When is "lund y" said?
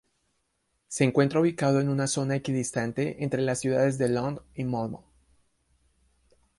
4.09-4.63